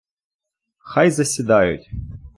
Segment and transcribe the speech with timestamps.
[0.79, 1.89] Хай засідають.